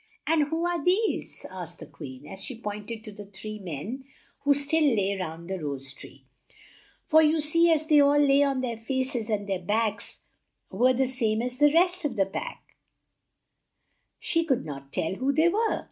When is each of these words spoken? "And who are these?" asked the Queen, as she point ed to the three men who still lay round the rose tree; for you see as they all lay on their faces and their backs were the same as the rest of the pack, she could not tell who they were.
"And 0.25 0.47
who 0.47 0.65
are 0.65 0.83
these?" 0.83 1.45
asked 1.51 1.77
the 1.77 1.85
Queen, 1.85 2.25
as 2.25 2.43
she 2.43 2.55
point 2.59 2.89
ed 2.91 3.03
to 3.03 3.11
the 3.11 3.27
three 3.27 3.59
men 3.59 4.03
who 4.43 4.53
still 4.55 4.83
lay 4.95 5.15
round 5.15 5.47
the 5.47 5.59
rose 5.63 5.93
tree; 5.93 6.25
for 7.05 7.21
you 7.21 7.39
see 7.39 7.69
as 7.71 7.85
they 7.85 7.99
all 8.01 8.17
lay 8.17 8.41
on 8.41 8.61
their 8.61 8.77
faces 8.77 9.29
and 9.29 9.47
their 9.47 9.59
backs 9.61 10.21
were 10.71 10.93
the 10.93 11.05
same 11.05 11.39
as 11.43 11.59
the 11.59 11.71
rest 11.71 12.03
of 12.03 12.15
the 12.15 12.25
pack, 12.25 12.77
she 14.17 14.43
could 14.43 14.65
not 14.65 14.91
tell 14.91 15.13
who 15.13 15.31
they 15.31 15.49
were. 15.49 15.79